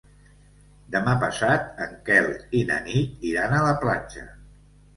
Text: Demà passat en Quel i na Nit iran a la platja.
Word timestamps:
Demà 0.95 1.13
passat 1.23 1.83
en 1.87 1.93
Quel 2.09 2.31
i 2.63 2.63
na 2.73 2.81
Nit 2.89 3.29
iran 3.35 3.57
a 3.61 3.63
la 3.71 3.79
platja. 3.87 4.29